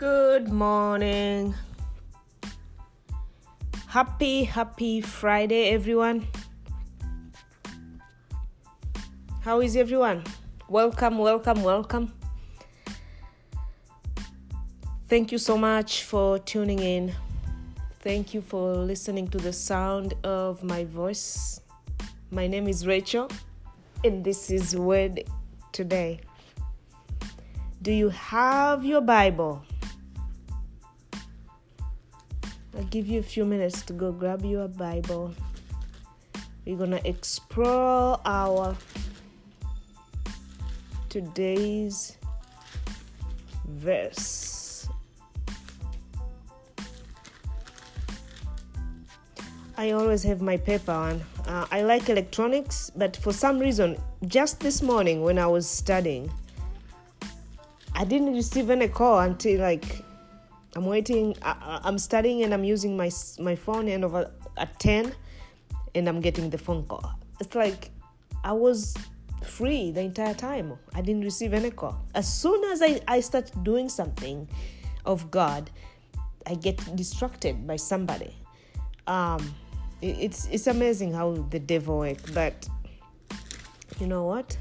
[0.00, 1.54] Good morning.
[3.86, 6.26] Happy, happy Friday, everyone.
[9.42, 10.24] How is everyone?
[10.70, 12.14] Welcome, welcome, welcome.
[15.06, 17.12] Thank you so much for tuning in.
[18.00, 21.60] Thank you for listening to the sound of my voice.
[22.30, 23.28] My name is Rachel,
[24.02, 25.24] and this is Word
[25.72, 26.20] Today.
[27.82, 29.62] Do you have your Bible?
[32.80, 35.34] I'll give you a few minutes to go grab your Bible.
[36.64, 38.74] We're going to explore our
[41.10, 42.16] today's
[43.68, 44.88] verse.
[49.76, 51.22] I always have my paper on.
[51.46, 56.32] Uh, I like electronics, but for some reason, just this morning when I was studying,
[57.94, 60.02] I didn't receive any call until like
[60.76, 61.36] I'm waiting.
[61.42, 65.12] I, am studying and I'm using my my phone and over at ten,
[65.94, 67.12] and I'm getting the phone call.
[67.40, 67.90] It's like
[68.44, 68.94] I was
[69.42, 70.78] free the entire time.
[70.94, 72.00] I didn't receive any call.
[72.14, 74.48] As soon as I, I start doing something
[75.04, 75.70] of God,
[76.46, 78.34] I get distracted by somebody.
[79.06, 79.54] Um,
[80.00, 82.68] it, it's it's amazing how the devil works, but
[83.98, 84.56] you know what?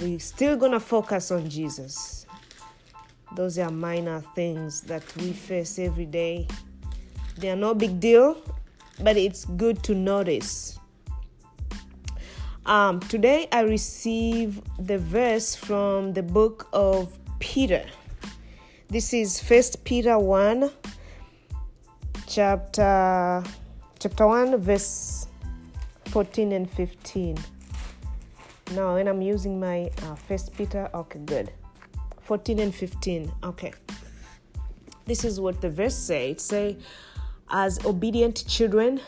[0.00, 2.25] We're still gonna focus on Jesus.
[3.34, 6.46] Those are minor things that we face every day.
[7.38, 8.40] They are no big deal,
[9.02, 10.78] but it's good to notice
[12.66, 17.84] um, today I receive the verse from the book of Peter.
[18.88, 20.70] This is First Peter one,
[22.26, 23.44] chapter
[24.00, 25.28] chapter one, verse
[26.06, 27.36] fourteen and fifteen.
[28.74, 31.52] Now, when I'm using my uh, First Peter, okay, good.
[32.26, 33.72] Fourteen and fifteen, okay.
[35.04, 36.32] This is what the verse say.
[36.32, 36.76] It say,
[37.50, 39.00] as obedient children,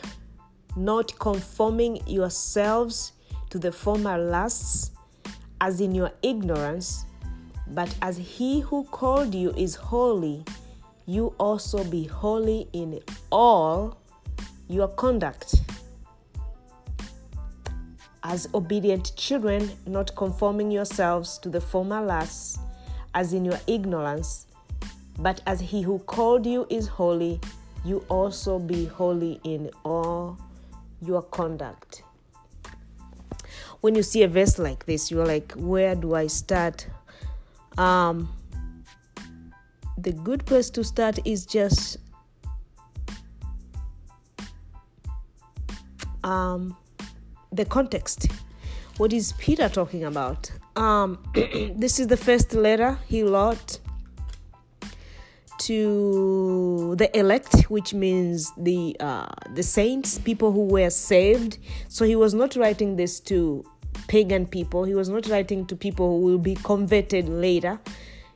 [0.77, 3.11] not conforming yourselves
[3.49, 4.91] to the former lusts,
[5.59, 7.03] as in your ignorance,
[7.67, 10.45] but as he who called you is holy,
[11.05, 13.97] you also be holy in all
[14.69, 15.55] your conduct.
[18.23, 22.59] As obedient children, not conforming yourselves to the former lusts,
[23.13, 24.47] as in your ignorance,
[25.19, 27.39] but as he who called you is holy,
[27.85, 30.37] you also be holy in all
[31.01, 32.03] your conduct
[33.81, 36.87] when you see a verse like this, you're like, where do I start?
[37.77, 38.29] Um,
[39.97, 41.97] the good place to start is just
[46.23, 46.75] um,
[47.51, 48.27] the context.
[48.97, 50.51] What is Peter talking about?
[50.79, 51.19] Um,
[51.75, 53.79] this is the first letter he wrote
[55.59, 61.57] to the elect, which means the uh, the saints, people who were saved.
[61.89, 63.65] So he was not writing this to
[64.07, 64.85] pagan people.
[64.85, 67.77] He was not writing to people who will be converted later.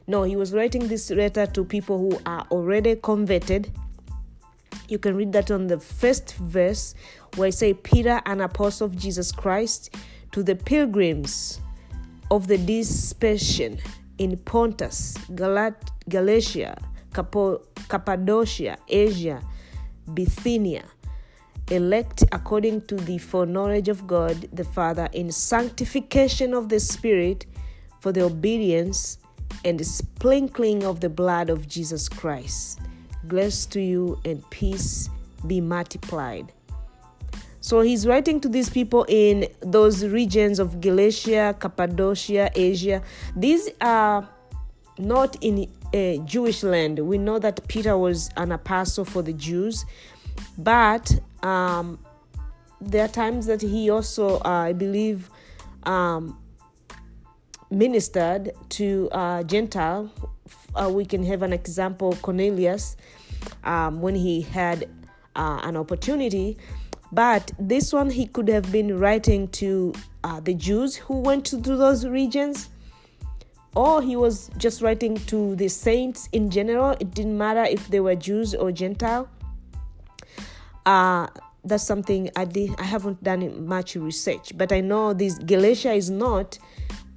[0.05, 3.71] No, he was writing this letter to people who are already converted.
[4.89, 6.93] You can read that on the first verse
[7.37, 9.95] where I say, Peter, an apostle of Jesus Christ,
[10.33, 11.61] to the pilgrims
[12.33, 13.77] of the dispersion
[14.17, 16.75] in Pontus, Galat- Galatia,
[17.13, 19.39] Cappadocia, Asia,
[20.16, 20.83] Bithynia,
[21.69, 27.45] elect according to the foreknowledge of God the Father in sanctification of the Spirit
[27.99, 29.19] for the obedience
[29.63, 32.79] and the sprinkling of the blood of Jesus Christ.
[33.27, 35.07] Grace to you and peace
[35.45, 36.51] be multiplied.
[37.63, 43.01] So he's writing to these people in those regions of Galatia, Cappadocia, Asia.
[43.38, 44.28] These are
[44.97, 47.00] not in a Jewish land.
[47.00, 49.85] We know that Peter was an apostle for the Jews,
[50.57, 51.09] but
[51.41, 52.00] um,
[52.81, 55.29] there are times that he also, uh, I believe,
[55.84, 56.37] um,
[57.72, 60.11] ministered to uh, Gentile.
[60.76, 62.97] Uh, we can have an example Cornelius
[63.64, 64.90] um, when he had
[65.37, 66.58] uh, an opportunity.
[67.13, 69.93] But this one, he could have been writing to
[70.23, 72.69] uh, the Jews who went to, those regions
[73.75, 76.91] or he was just writing to the saints in general.
[76.99, 79.27] It didn't matter if they were Jews or Gentile.
[80.85, 81.27] Uh,
[81.63, 82.71] that's something I did.
[82.79, 86.57] I haven't done much research, but I know this Galatia is not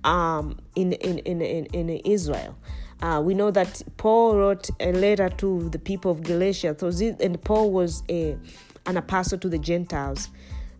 [0.04, 2.56] um, in, in, in, in, in Israel.
[3.02, 7.16] Uh, we know that Paul wrote a letter to the people of Galatia, so this,
[7.20, 8.38] and Paul was a
[8.86, 10.28] an apostle to the Gentiles.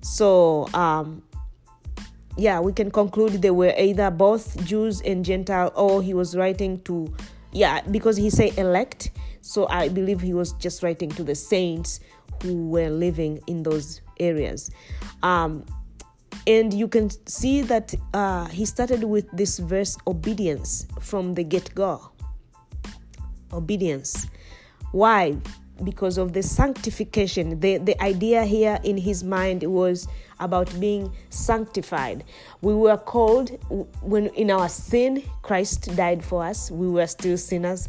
[0.00, 1.23] So um,
[2.37, 6.81] yeah, we can conclude they were either both Jews and Gentile, or he was writing
[6.82, 7.14] to
[7.53, 12.00] yeah, because he say elect, so I believe he was just writing to the saints
[12.43, 14.70] who were living in those areas.
[15.23, 15.64] Um,
[16.47, 21.75] and you can see that uh, he started with this verse obedience from the get
[21.75, 22.11] go.
[23.52, 24.29] Obedience.
[24.93, 25.38] Why?
[25.84, 27.61] Because of the sanctification.
[27.61, 30.08] The, the idea here in his mind was
[30.40, 32.25] about being sanctified.
[32.62, 33.50] We were called
[34.00, 36.70] when in our sin, Christ died for us.
[36.70, 37.88] We were still sinners.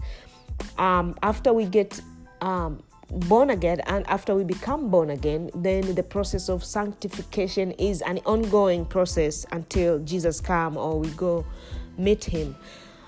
[0.78, 2.02] Um, after we get
[2.42, 8.02] um, born again and after we become born again then the process of sanctification is
[8.02, 11.46] an ongoing process until jesus come or we go
[11.98, 12.56] meet him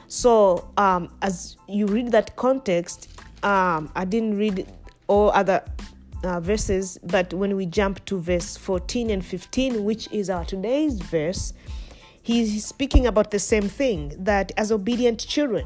[0.08, 3.10] so um, as you read that context
[3.44, 4.68] um, i didn't read
[5.08, 5.64] all other
[6.24, 11.00] uh, verses but when we jump to verse 14 and 15 which is our today's
[11.00, 11.54] verse
[12.22, 15.66] he's speaking about the same thing that as obedient children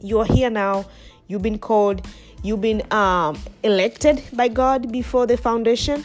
[0.00, 0.84] you're here now
[1.26, 2.06] you've been called
[2.42, 6.04] You've been um, elected by God before the foundation.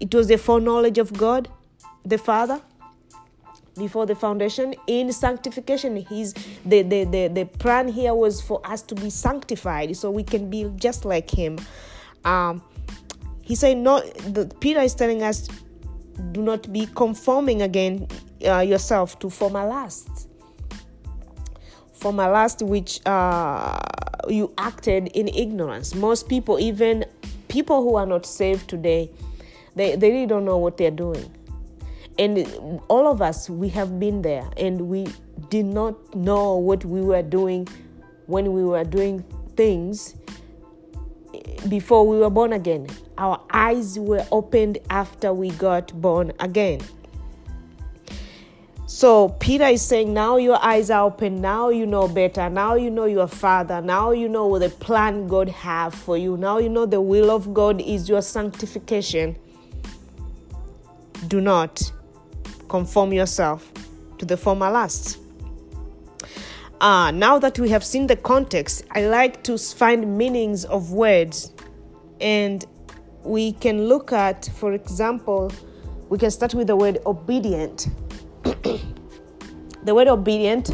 [0.00, 1.48] It was the foreknowledge of God,
[2.04, 2.60] the Father,
[3.78, 4.74] before the foundation.
[4.86, 6.34] In sanctification, He's
[6.64, 10.50] the, the, the, the plan here was for us to be sanctified so we can
[10.50, 11.58] be just like Him.
[12.24, 12.62] Um,
[13.42, 15.48] he said, "No." The, Peter is telling us,
[16.32, 18.08] "Do not be conforming again
[18.46, 20.26] uh, yourself to former lusts."
[21.92, 23.80] Former lust, which uh,
[24.28, 25.94] you acted in ignorance.
[25.94, 27.04] Most people, even
[27.48, 29.10] people who are not saved today,
[29.74, 31.28] they, they really don't know what they're doing.
[32.18, 35.06] And all of us, we have been there and we
[35.50, 37.68] did not know what we were doing
[38.26, 39.24] when we were doing
[39.56, 40.16] things
[41.68, 42.88] before we were born again.
[43.16, 46.80] Our eyes were opened after we got born again.
[48.86, 51.40] So Peter is saying, now your eyes are open.
[51.40, 52.48] Now you know better.
[52.48, 53.80] Now you know your father.
[53.80, 56.36] Now you know what the plan God have for you.
[56.36, 59.36] Now you know the will of God is your sanctification.
[61.28, 61.92] Do not
[62.68, 63.72] conform yourself
[64.18, 65.18] to the former lusts.
[66.80, 71.52] Uh, now that we have seen the context, I like to find meanings of words.
[72.20, 72.64] And
[73.24, 75.52] we can look at, for example,
[76.08, 77.88] we can start with the word obedient
[79.88, 80.70] the word obedient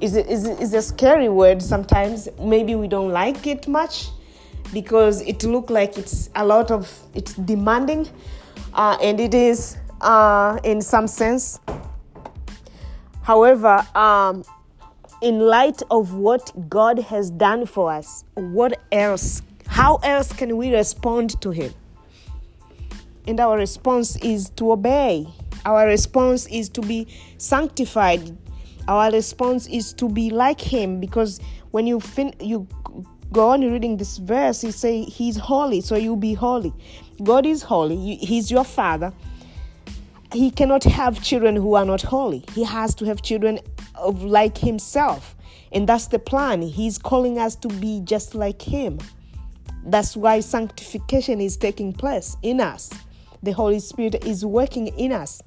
[0.00, 2.28] is, is, is a scary word sometimes.
[2.40, 4.08] Maybe we don't like it much
[4.72, 8.08] because it looks like it's a lot of, it's demanding.
[8.72, 11.60] Uh, and it is uh, in some sense.
[13.22, 14.44] However, um,
[15.22, 19.42] in light of what God has done for us, what else?
[19.66, 21.72] How else can we respond to Him?
[23.26, 25.28] And our response is to obey.
[25.64, 27.06] Our response is to be
[27.38, 28.36] sanctified.
[28.88, 31.38] Our response is to be like him because
[31.70, 32.66] when you fin- you
[33.30, 36.72] go on reading this verse, he say he's holy, so you be holy.
[37.22, 38.16] God is holy.
[38.16, 39.12] He's your father.
[40.32, 42.44] He cannot have children who are not holy.
[42.54, 43.58] He has to have children
[43.96, 45.34] of like himself.
[45.72, 46.62] And that's the plan.
[46.62, 48.98] He's calling us to be just like him.
[49.84, 52.90] That's why sanctification is taking place in us
[53.42, 55.42] the Holy Spirit is working in us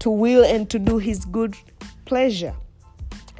[0.00, 1.56] to will and to do His good
[2.04, 2.54] pleasure.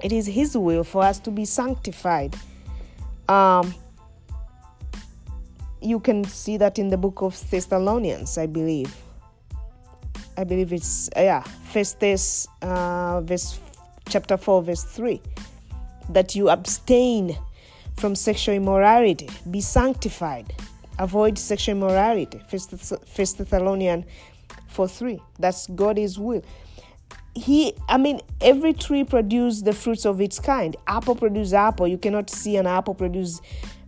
[0.03, 2.35] It is His will for us to be sanctified.
[3.29, 3.75] Um,
[5.81, 8.95] you can see that in the book of Thessalonians, I believe.
[10.39, 11.43] I believe it's uh, yeah,
[11.73, 13.59] First Thess, uh, verse
[14.09, 15.21] chapter four, verse three,
[16.11, 17.37] that you abstain
[17.97, 20.55] from sexual immorality, be sanctified,
[21.01, 22.41] avoid sexual immorality.
[22.49, 22.71] First,
[23.09, 24.05] First Thessalonians
[24.69, 25.21] 4 3.
[25.41, 26.45] That's God's will.
[27.35, 30.77] He, I mean, every tree produces the fruits of its kind.
[30.87, 31.89] Apple produce apple.
[31.89, 33.41] You cannot see an apple produce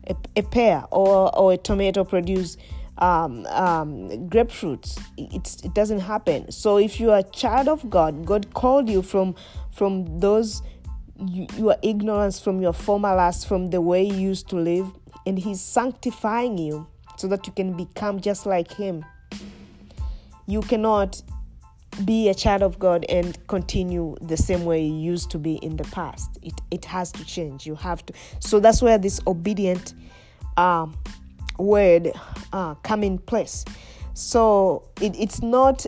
[0.08, 2.56] a, a pear or, or a tomato produce
[2.98, 5.00] um, um, grapefruits.
[5.16, 6.50] It's, it doesn't happen.
[6.52, 9.34] So if you are a child of God, God called you from
[9.70, 10.62] from those
[11.26, 14.90] you, your ignorance from your former lust, from the way you used to live,
[15.26, 19.04] and He's sanctifying you so that you can become just like Him.
[20.46, 21.22] You cannot
[22.04, 25.76] be a child of God and continue the same way you used to be in
[25.76, 26.38] the past.
[26.42, 27.66] It, it has to change.
[27.66, 28.14] You have to.
[28.38, 29.94] So that's where this obedient
[30.56, 30.96] um,
[31.60, 32.12] word
[32.52, 33.64] uh, come in place.
[34.14, 35.86] So it, it's not.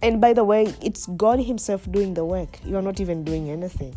[0.00, 2.58] And by the way, it's God Himself doing the work.
[2.64, 3.96] You're not even doing anything.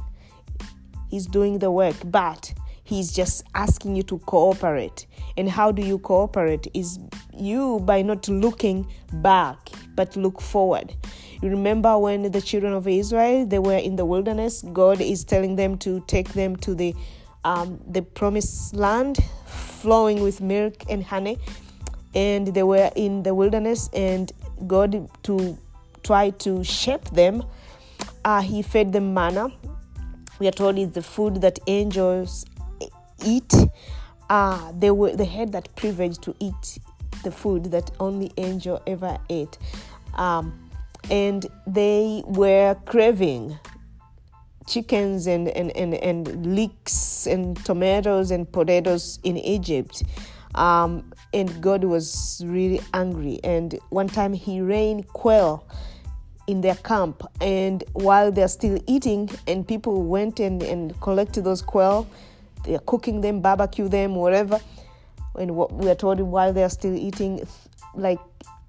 [1.09, 5.05] He's doing the work, but He's just asking you to cooperate.
[5.37, 6.67] And how do you cooperate?
[6.73, 6.99] Is
[7.33, 10.93] you by not looking back, but look forward.
[11.41, 15.55] You remember when the children of Israel they were in the wilderness, God is telling
[15.55, 16.93] them to take them to the
[17.43, 19.17] um, the promised land
[19.81, 21.38] flowing with milk and honey
[22.13, 24.31] and they were in the wilderness and
[24.67, 25.57] God to
[26.03, 27.43] try to shape them
[28.23, 29.51] uh, he fed them manna.
[30.39, 32.45] We are told it's the food that angels
[33.25, 33.53] eat.
[34.29, 36.79] Uh, they were they had that privilege to eat
[37.23, 39.57] the food that only angel ever ate.
[40.15, 40.69] Um,
[41.09, 43.57] and they were craving
[44.67, 50.03] chickens and, and, and, and leeks and tomatoes and potatoes in Egypt.
[50.55, 53.39] Um, and God was really angry.
[53.43, 55.65] And one time he rained quail
[56.47, 57.23] in their camp.
[57.39, 62.07] And while they're still eating, and people went and, and collected those quail,
[62.65, 64.59] they're cooking them, barbecue them, whatever.
[65.39, 67.47] And what we are told while they're still eating,
[67.95, 68.19] like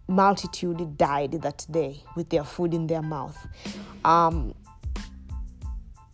[0.06, 3.36] multitude died that day with their food in their mouth.
[4.04, 4.54] Um,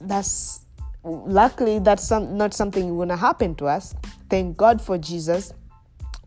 [0.00, 0.60] that's
[1.04, 3.94] luckily that's some, not something to happen to us.
[4.30, 5.52] Thank God for Jesus.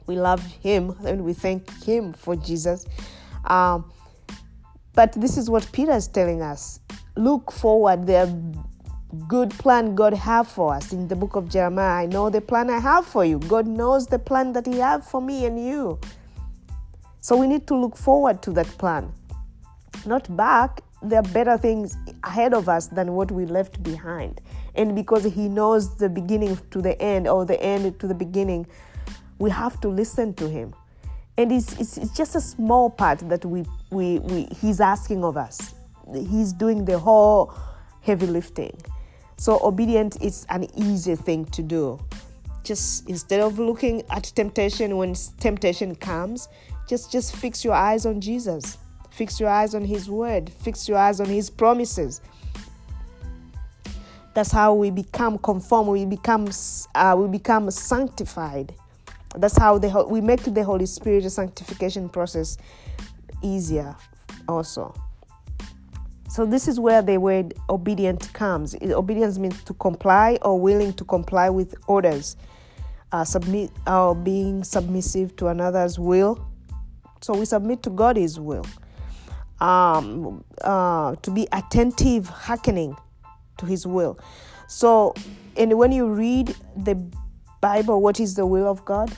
[0.07, 2.85] We love Him and we thank Him for Jesus.
[3.45, 3.91] Um,
[4.93, 6.79] but this is what Peter is telling us.
[7.15, 8.07] Look forward.
[8.07, 8.27] The
[9.27, 12.03] good plan God have for us in the book of Jeremiah.
[12.03, 13.39] I know the plan I have for you.
[13.39, 15.99] God knows the plan that He have for me and you.
[17.19, 19.11] So we need to look forward to that plan,
[20.05, 24.41] not back there are better things ahead of us than what we left behind.
[24.75, 28.67] And because He knows the beginning to the end or the end to the beginning,
[29.39, 30.73] we have to listen to Him.
[31.37, 35.37] And it's, it's, it's just a small part that we, we, we, He's asking of
[35.37, 35.73] us.
[36.13, 37.53] He's doing the whole
[38.01, 38.77] heavy lifting.
[39.37, 41.99] So, obedience is an easy thing to do.
[42.63, 46.47] Just instead of looking at temptation when temptation comes,
[46.87, 48.77] just, just fix your eyes on Jesus
[49.11, 52.21] Fix your eyes on His word, fix your eyes on His promises.
[54.33, 56.49] That's how we become conformed, we become,
[56.95, 58.73] uh, we become sanctified.
[59.35, 62.57] That's how the, we make the Holy Spirit sanctification process
[63.41, 63.95] easier
[64.47, 64.95] also.
[66.29, 68.73] So this is where the word obedient comes.
[68.81, 72.37] Obedience means to comply or willing to comply with orders,
[73.11, 76.47] uh, submit or being submissive to another's will.
[77.19, 78.65] So we submit to God's will
[79.61, 82.97] um, uh, to be attentive, hearkening
[83.57, 84.19] to His will.
[84.67, 85.13] So,
[85.55, 86.95] and when you read the
[87.61, 89.15] Bible, what is the will of God?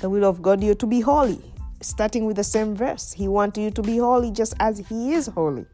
[0.00, 1.40] The will of God, you to be holy.
[1.80, 5.26] Starting with the same verse, He wants you to be holy just as He is
[5.26, 5.66] holy.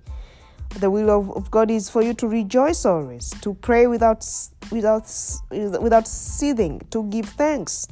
[0.80, 4.24] The will of, of God is for you to rejoice always, to pray without
[4.70, 5.04] without
[5.50, 7.86] without ceasing, to give thanks.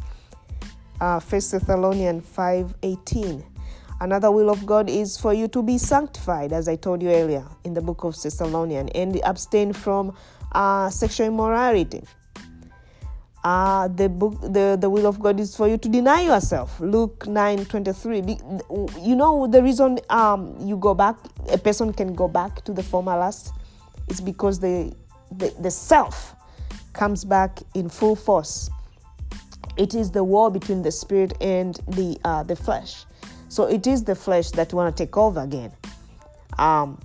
[1.00, 3.45] Uh, Thessalonians five eighteen.
[4.00, 7.45] Another will of God is for you to be sanctified, as I told you earlier
[7.64, 10.16] in the book of Thessalonians, and abstain from
[10.52, 12.02] uh, sexual immorality.
[13.45, 16.78] Uh, the book, the, the will of God is for you to deny yourself.
[16.80, 18.23] Luke nine twenty three.
[19.00, 21.16] You know the reason um, you go back,
[21.50, 23.52] a person can go back to the former lust,
[24.09, 24.95] is because the,
[25.30, 26.35] the the self
[26.92, 28.71] comes back in full force.
[29.76, 33.04] It is the war between the spirit and the uh, the flesh.
[33.50, 35.73] So it is the flesh that want to take over again.
[36.57, 37.00] Um,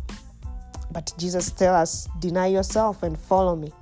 [0.92, 3.74] but Jesus tells us, deny yourself and follow me.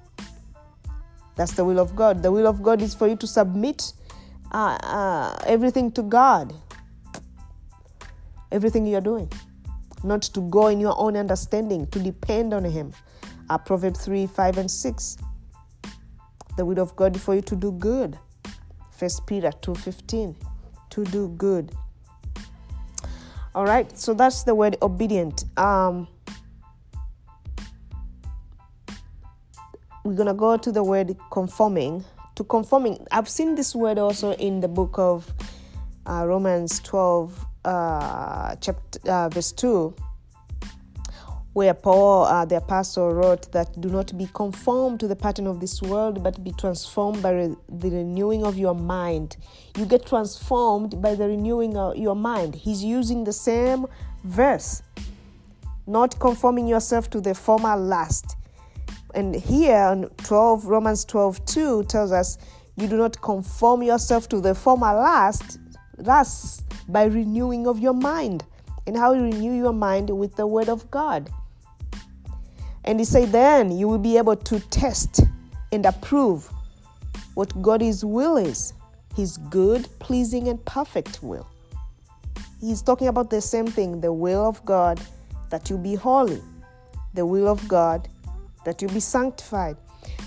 [1.36, 2.24] That's the will of God.
[2.24, 3.92] The will of God is for you to submit
[4.54, 6.54] uh, uh, everything to God.
[8.50, 9.30] Everything you're doing.
[10.06, 12.94] Not to go in your own understanding, to depend on Him.
[13.50, 15.18] Uh, Proverbs 3 5 and 6.
[16.56, 18.18] The will of God for you to do good.
[18.92, 20.38] First Peter 2 15.
[20.92, 21.76] To do good
[23.56, 25.46] all right so that's the word obedient.
[25.58, 26.08] Um
[30.04, 32.04] we're gonna go to the word conforming.
[32.36, 35.32] To conforming i've seen this word also in the book of
[36.08, 39.94] uh, romans 12 uh, chapter uh, verse 2
[41.54, 45.60] where Paul, uh, the apostle, wrote that do not be conformed to the pattern of
[45.60, 49.38] this world, but be transformed by re- the renewing of your mind.
[49.78, 52.56] You get transformed by the renewing of your mind.
[52.56, 53.86] He's using the same
[54.24, 54.82] verse,
[55.86, 58.36] not conforming yourself to the former lust.
[59.14, 62.40] And here in 12, Romans 12 2 tells us,
[62.76, 65.60] you do not conform yourself to the former lust,
[65.98, 68.44] thus by renewing of your mind.
[68.86, 71.30] And how you renew your mind with the word of God.
[72.86, 75.22] And he said, then you will be able to test
[75.72, 76.50] and approve
[77.34, 78.74] what God's will is
[79.16, 81.48] his good, pleasing, and perfect will.
[82.60, 85.00] He's talking about the same thing the will of God
[85.50, 86.42] that you be holy,
[87.14, 88.08] the will of God,
[88.66, 89.78] that you be sanctified.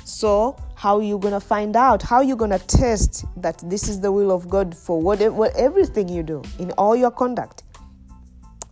[0.04, 2.02] So, how are you going to find out?
[2.02, 5.50] How are you going to test that this is the will of God for whatever,
[5.56, 7.62] everything you do in all your conduct?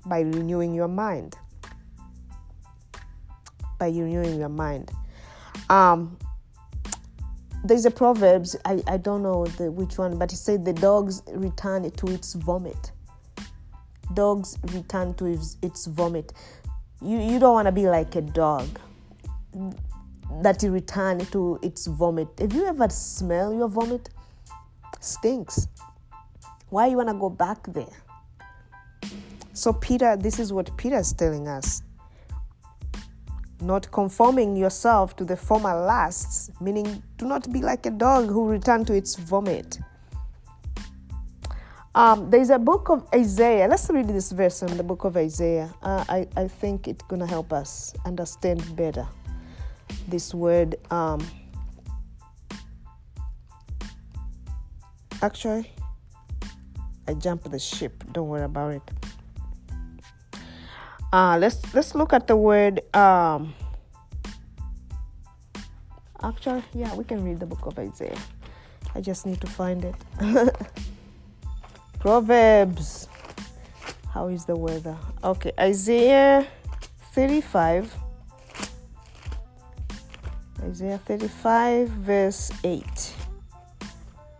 [0.07, 1.37] By renewing your mind.
[3.85, 4.91] By in your mind.
[5.69, 6.19] Um,
[7.64, 11.23] there's a proverbs I, I don't know the, which one but it said the dogs
[11.33, 12.93] return to its vomit
[14.12, 16.35] dogs return to its, its vomit
[17.00, 18.69] you, you don't want to be like a dog
[20.43, 22.29] that you return to its vomit.
[22.38, 24.09] Have you ever smell your vomit?
[25.00, 25.69] Stinks.
[26.71, 28.03] Why you want to go back there?
[29.53, 31.83] So Peter, this is what Peter is telling us.
[33.64, 38.47] Not conforming yourself to the former lusts, meaning do not be like a dog who
[38.47, 39.78] return to its vomit.
[41.94, 43.66] Um, there's a book of Isaiah.
[43.66, 45.73] Let's read this verse in the book of Isaiah.
[45.83, 49.06] Uh, I, I think it's going to help us understand better
[50.09, 50.76] this word.
[50.90, 51.26] Um,
[55.23, 55.73] actually,
[57.09, 58.04] I jumped the ship.
[58.12, 58.83] Don't worry about it.
[61.14, 62.83] Uh, let's let's look at the word.
[62.92, 63.54] Um,
[66.21, 68.18] actually, yeah, we can read the book of Isaiah.
[68.97, 69.94] I just need to find it.
[72.00, 73.06] Proverbs.
[74.11, 74.97] How is the weather?
[75.23, 76.49] Okay, Isaiah
[77.12, 77.94] 35.
[80.64, 82.83] Isaiah 35, verse 8.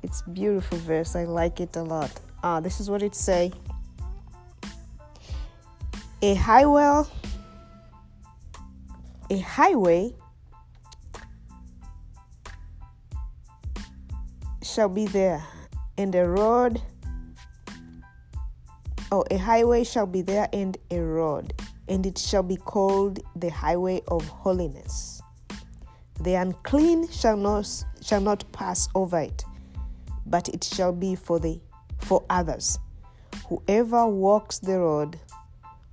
[0.03, 1.15] It's beautiful verse.
[1.15, 2.11] I like it a lot.
[2.43, 3.53] Ah, this is what it say.
[6.25, 7.03] A highway,
[9.29, 10.15] a highway
[14.63, 15.45] shall be there,
[15.99, 16.81] and a road
[19.13, 21.53] Oh, a highway shall be there and a road,
[21.89, 25.21] and it shall be called the highway of holiness.
[26.23, 27.69] The unclean shall not,
[28.01, 29.45] shall not pass over it,
[30.25, 31.61] but it shall be for the
[31.99, 32.79] for others.
[33.51, 35.21] Whoever walks the road,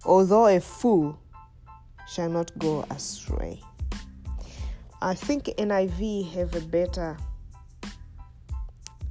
[0.05, 1.19] although a fool,
[2.07, 3.61] shall not go astray.
[5.01, 7.17] I think NIV have a better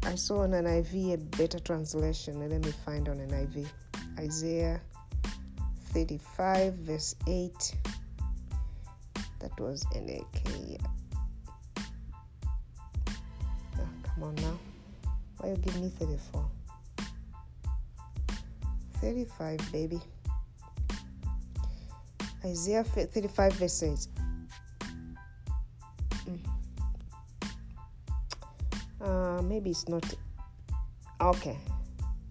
[0.03, 2.41] I saw on NIV a better translation.
[2.41, 3.67] Let me find on NIV.
[4.19, 4.81] Isaiah
[5.93, 7.75] 35, verse 8.
[9.41, 10.43] That was NAK.
[13.79, 14.59] Oh, ah, come on now.
[15.39, 16.45] Why you give me 34?
[19.01, 20.01] 35, baby.
[22.45, 24.07] Isaiah 35, verse 8.
[26.27, 26.39] Mm.
[29.01, 30.05] Uh, maybe it's not.
[31.21, 31.59] Okay.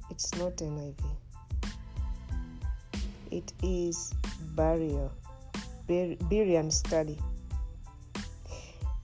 [0.09, 0.95] It's not NIV
[3.31, 4.13] it is
[4.55, 5.11] burial,
[5.87, 7.17] Berean study.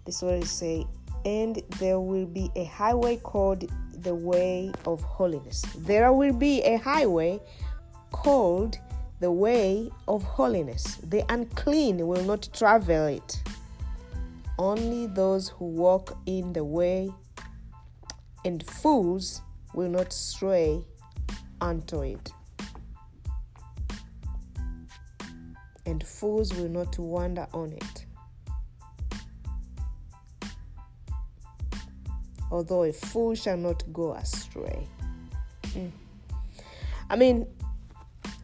[0.05, 0.85] This is what it say,
[1.25, 5.63] and there will be a highway called the way of holiness.
[5.77, 7.39] There will be a highway
[8.11, 8.77] called
[9.25, 10.97] the way of holiness.
[10.97, 13.41] The unclean will not travel it.
[14.59, 17.09] Only those who walk in the way
[18.45, 19.41] and fools
[19.73, 20.85] will not stray
[21.59, 22.31] unto it.
[25.87, 28.05] and fools will not wander on it.
[32.51, 34.87] Although a fool shall not go astray.
[35.63, 35.91] Mm.
[37.09, 37.45] I mean,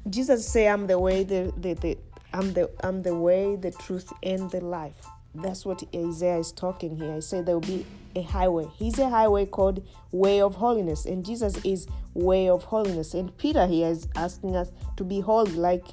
[0.09, 1.97] Jesus say, "I'm the way, the, the, the
[2.33, 6.97] I'm the I'm the way, the truth, and the life." That's what Isaiah is talking
[6.97, 7.13] here.
[7.13, 7.85] I say there will be
[8.15, 8.67] a highway.
[8.75, 13.13] He's a highway called way of holiness, and Jesus is way of holiness.
[13.13, 15.85] And Peter here is asking us to be holy, like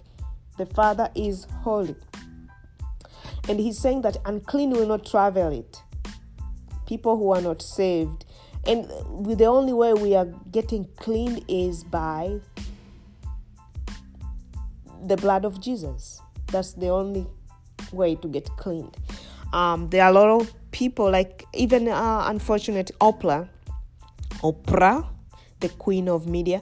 [0.57, 1.95] the Father is holy.
[3.49, 5.83] And he's saying that unclean will not travel it.
[6.87, 8.25] People who are not saved.
[8.67, 8.91] And
[9.25, 12.41] the only way we are getting clean is by
[15.07, 16.21] the blood of Jesus.
[16.47, 17.27] That's the only
[17.93, 18.97] way to get cleaned.
[19.53, 23.49] Um, there are a lot of people, like even uh, unfortunate Oprah,
[24.43, 25.07] Oprah,
[25.61, 26.61] the queen of media,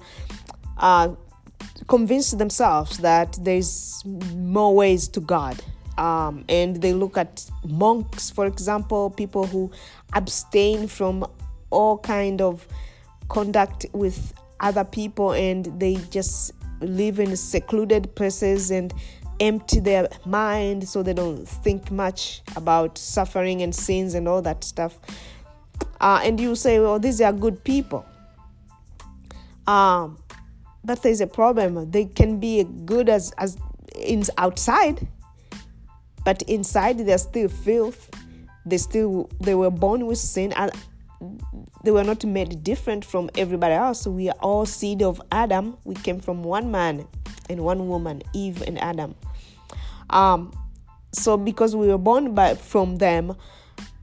[0.79, 1.15] uh,
[1.89, 4.03] convince themselves that there's
[4.35, 5.63] more ways to God.
[5.99, 9.71] Um, and they look at monks, for example, people who
[10.13, 11.27] abstain from
[11.71, 12.67] all kind of
[13.29, 18.93] conduct with other people, and they just live in secluded places and
[19.41, 24.65] empty their mind so they don't think much about suffering and sins and all that
[24.65, 24.99] stuff.
[26.01, 28.05] Uh, and you say, well, these are good people.
[29.67, 30.19] Um,
[30.85, 31.91] but there's a problem.
[31.91, 33.59] They can be good as as
[33.97, 35.07] in outside,
[36.25, 38.09] but inside they're still filth.
[38.65, 40.71] They still they were born with sin and
[41.87, 44.09] they were not made different from everybody else.
[44.09, 45.77] We are all seed of Adam.
[45.85, 47.07] We came from one man
[47.49, 49.15] and one woman, Eve and Adam.
[50.11, 50.53] Um,
[51.13, 53.37] so because we were born by from them,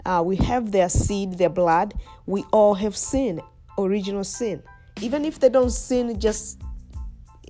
[0.05, 1.93] uh, we have their seed, their blood.
[2.25, 3.41] We all have sin,
[3.77, 4.63] original sin.
[5.01, 6.61] Even if they don't sin just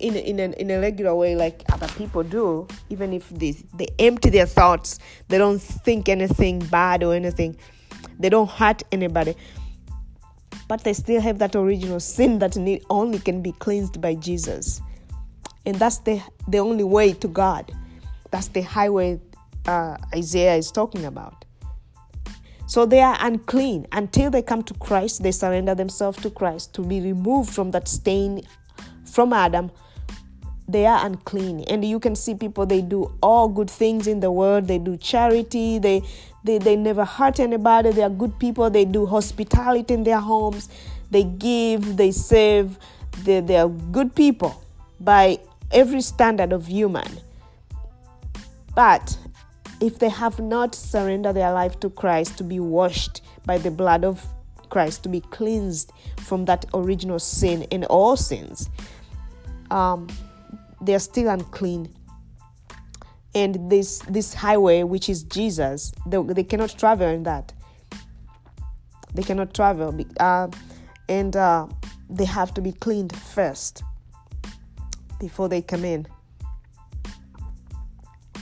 [0.00, 3.86] in in a, in a regular way like other people do, even if they they
[4.00, 7.56] empty their thoughts, they don't think anything bad or anything,
[8.18, 9.36] they don't hurt anybody.
[10.74, 14.82] But they still have that original sin that need, only can be cleansed by Jesus,
[15.64, 17.70] and that's the the only way to God.
[18.32, 19.20] That's the highway
[19.68, 21.44] uh, Isaiah is talking about.
[22.66, 25.22] So they are unclean until they come to Christ.
[25.22, 28.42] They surrender themselves to Christ to be removed from that stain
[29.04, 29.70] from Adam.
[30.66, 32.64] They are unclean, and you can see people.
[32.64, 34.66] They do all good things in the world.
[34.66, 35.78] They do charity.
[35.78, 36.02] They
[36.42, 37.90] they they never hurt anybody.
[37.90, 38.70] They are good people.
[38.70, 40.70] They do hospitality in their homes.
[41.10, 41.98] They give.
[41.98, 42.78] They save.
[43.24, 44.62] They they are good people
[45.00, 45.38] by
[45.70, 47.08] every standard of human.
[48.74, 49.18] But
[49.80, 54.04] if they have not surrendered their life to Christ to be washed by the blood
[54.04, 54.24] of
[54.70, 58.70] Christ, to be cleansed from that original sin and all sins,
[59.70, 60.08] um,
[60.84, 61.92] they are still unclean.
[63.34, 67.52] And this this highway, which is Jesus, they, they cannot travel in that.
[69.12, 70.48] They cannot travel, uh,
[71.08, 71.66] and uh,
[72.10, 73.82] they have to be cleaned first
[75.20, 76.06] before they come in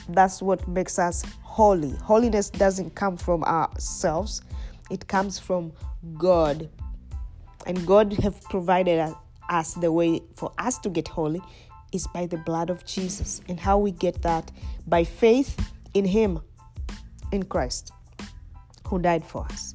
[0.09, 1.91] that's what makes us holy.
[1.97, 4.43] Holiness doesn't come from ourselves,
[4.91, 5.73] it comes from
[6.15, 6.69] God.
[7.67, 9.15] And God have provided
[9.49, 11.41] us the way for us to get holy
[11.93, 13.41] is by the blood of Jesus.
[13.49, 14.51] And how we get that
[14.87, 16.41] by faith in him
[17.33, 17.93] in Christ
[18.87, 19.75] who died for us.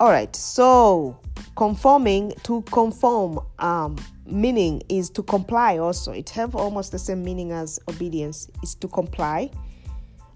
[0.00, 0.34] All right.
[0.34, 1.18] So,
[1.56, 7.50] conforming to conform um meaning is to comply also it have almost the same meaning
[7.50, 9.50] as obedience is to comply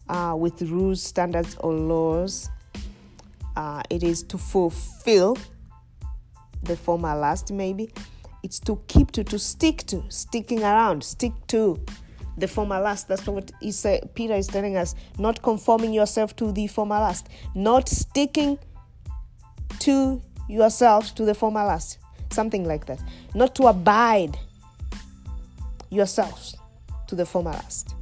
[0.09, 2.49] uh, with rules standards or laws
[3.57, 5.37] uh, it is to fulfill
[6.63, 7.93] the former last maybe
[8.43, 11.81] it's to keep to to stick to sticking around stick to
[12.39, 13.53] the former last that's what
[14.15, 18.59] peter is telling us not conforming yourself to the former last not sticking
[19.79, 21.99] to yourself to the former last
[22.33, 23.01] something like that.
[23.35, 24.37] Not to abide
[25.91, 26.57] yourselves
[27.07, 27.95] to the former lust.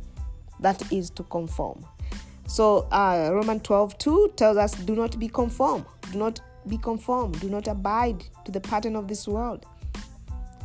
[0.61, 1.85] That is to conform.
[2.47, 5.87] So uh, Roman 12 2 tells us, do not be conformed.
[6.13, 7.41] Do not be conformed.
[7.41, 9.67] Do not abide to the pattern of this world.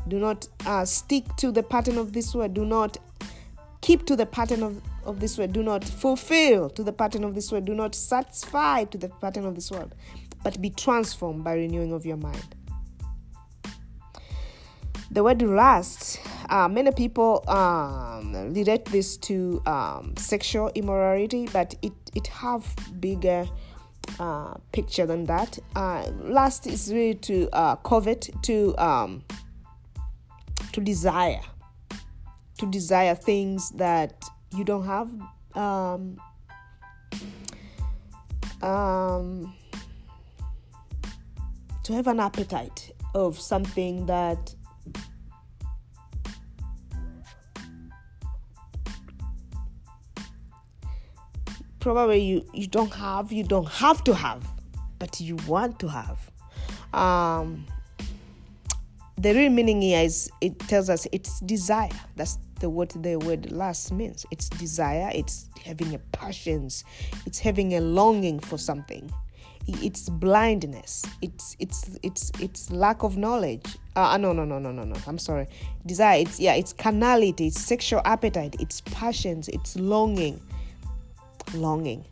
[0.08, 2.54] Do not uh, stick to the pattern of this world.
[2.54, 2.98] Do not
[3.82, 5.54] keep to the pattern of, of this world.
[5.54, 7.66] Do not fulfill to the pattern of this world.
[7.66, 9.96] Do not satisfy to the pattern of this world,
[10.44, 12.56] but be transformed by renewing of your mind
[15.16, 21.94] the word lust, uh, many people um, relate this to um, sexual immorality, but it,
[22.16, 22.66] it have
[23.00, 23.46] bigger
[24.20, 25.58] uh, picture than that.
[25.76, 29.24] Uh, lust is really to uh, covet, to um,
[30.76, 31.40] to desire,
[32.58, 35.10] to desire things that you don't have.
[35.56, 36.20] Um,
[38.62, 39.56] um,
[41.84, 44.54] to have an appetite of something that
[51.80, 54.46] probably you, you don't have, you don't have to have,
[55.00, 56.20] but you want to have.
[56.94, 57.66] Um,
[59.18, 61.90] the real meaning here is it tells us it's desire.
[62.16, 64.26] That's the what the word lust means.
[64.32, 66.84] It's desire, it's having a passions,
[67.26, 69.12] it's having a longing for something.
[69.68, 71.04] It's blindness.
[71.24, 73.66] It's it's it's it's lack of knowledge.
[73.96, 74.96] Uh, no no no no no no.
[75.08, 75.48] I'm sorry.
[75.88, 76.20] Desire.
[76.20, 76.54] It's yeah.
[76.54, 77.48] It's carnality.
[77.48, 78.58] It's sexual appetite.
[78.60, 79.48] It's passions.
[79.48, 80.40] It's longing
[81.54, 82.06] longing.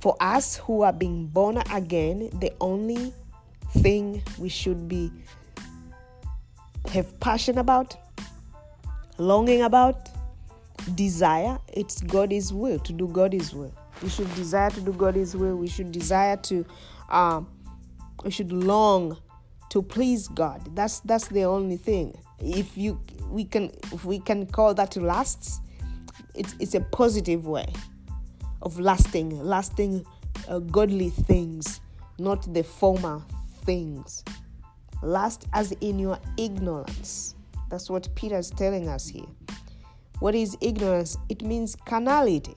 [0.00, 3.12] For us who are being born again, the only
[3.80, 5.10] thing we should be
[6.88, 7.96] have passion about,
[9.18, 10.08] longing about,
[10.94, 13.72] desire, it's God's will to do God's will.
[14.02, 15.56] We should desire to do God's will.
[15.56, 16.66] We should desire to,
[17.08, 17.48] um,
[18.24, 19.16] we should long
[19.70, 20.74] to please God.
[20.74, 22.18] That's that's the only thing.
[22.40, 25.60] If you we can if we can call that lusts,
[26.34, 27.72] it's, it's a positive way
[28.60, 30.04] of lasting, lasting
[30.48, 31.80] uh, godly things,
[32.18, 33.22] not the former
[33.62, 34.24] things.
[35.02, 37.34] Last as in your ignorance.
[37.70, 39.26] That's what Peter is telling us here.
[40.20, 41.16] What is ignorance?
[41.28, 42.54] It means carnality.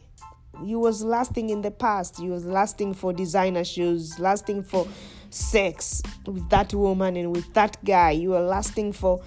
[0.64, 2.20] You was lasting in the past.
[2.20, 4.88] You was lasting for designer shoes, lasting for
[5.30, 8.12] sex with that woman and with that guy.
[8.12, 9.22] You are lasting for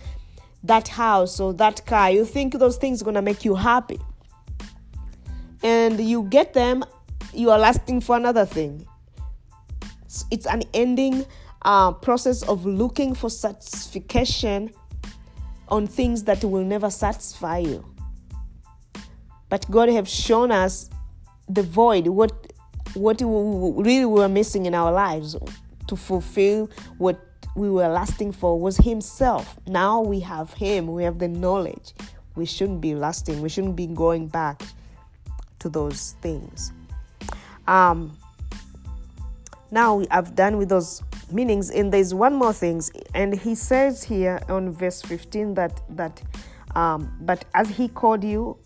[0.62, 2.10] that house or that car.
[2.10, 3.98] You think those things gonna make you happy.
[5.62, 6.84] And you get them,
[7.34, 8.86] you are lasting for another thing.
[10.30, 11.26] It's an ending
[11.62, 14.72] uh, process of looking for satisfaction
[15.68, 17.84] on things that will never satisfy you.
[19.48, 20.90] But God have shown us
[21.48, 22.32] the void, what
[22.94, 25.36] what we really were missing in our lives
[25.86, 27.20] to fulfill what
[27.54, 29.58] we were lasting for was Himself.
[29.66, 31.94] Now we have Him, we have the knowledge.
[32.34, 34.62] We shouldn't be lasting, we shouldn't be going back
[35.60, 36.72] to those things.
[37.66, 38.17] Um,
[39.70, 42.82] now I've done with those meanings, and there's one more thing,
[43.14, 46.22] and he says here on verse 15 that that
[46.74, 48.58] um, but as he called you